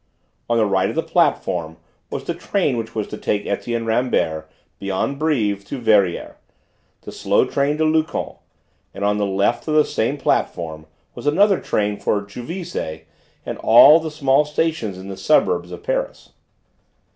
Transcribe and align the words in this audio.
On 0.49 0.57
the 0.57 0.65
right 0.65 0.89
of 0.89 0.95
the 0.95 1.03
platform 1.03 1.77
was 2.09 2.23
the 2.23 2.33
train 2.33 2.75
which 2.75 2.95
was 2.95 3.05
to 3.09 3.17
take 3.19 3.45
Etienne 3.45 3.85
Rambert 3.85 4.49
beyond 4.79 5.19
Brives 5.19 5.63
to 5.65 5.79
Verrières, 5.79 6.33
the 7.01 7.11
slow 7.11 7.45
train 7.45 7.77
to 7.77 7.85
Luchon; 7.85 8.37
and 8.95 9.05
on 9.05 9.19
the 9.19 9.27
left 9.27 9.67
of 9.67 9.75
the 9.75 9.85
same 9.85 10.17
platform 10.17 10.87
was 11.13 11.27
another 11.27 11.59
train 11.59 11.99
for 11.99 12.19
Juvisy 12.23 13.03
and 13.45 13.59
all 13.59 13.99
the 13.99 14.09
small 14.09 14.43
stations 14.43 14.97
in 14.97 15.07
the 15.07 15.15
suburbs 15.17 15.69
of 15.71 15.83
Paris. 15.83 16.31